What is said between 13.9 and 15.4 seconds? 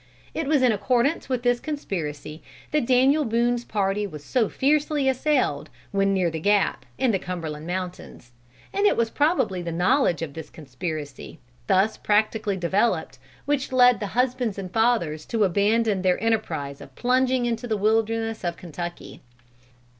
the husbands and fathers